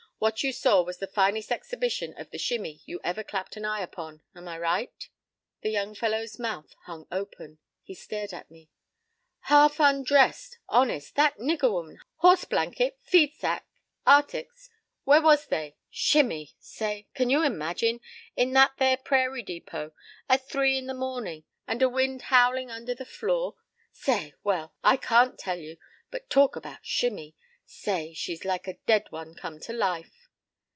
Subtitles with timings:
[0.21, 3.81] "What you saw was the finest exhibition of the 'Shimmie' you ever clapped an eye
[3.81, 4.21] upon.
[4.35, 5.09] Am I right?"
[5.61, 7.57] The young fellow's mouth hung open.
[7.81, 8.69] He stared at me.
[9.45, 10.59] "Half undressed!
[10.69, 11.15] Honest!
[11.15, 12.01] That nigger woman!
[12.17, 13.65] Horse blanket, feed sack,
[14.05, 15.75] ar'tics—where was they?
[15.89, 16.53] Shimmie?
[16.59, 17.07] Say!
[17.15, 17.99] Can you imagine,
[18.35, 19.91] in that there prairie depot
[20.29, 23.55] at three in the mornin', and a wind howlin' under the floor?
[23.91, 24.35] Say!
[24.43, 25.77] Well, I can't tell you,
[26.11, 27.35] but talk about Shimmie!
[27.73, 30.27] Say, she's like a dead one come to life."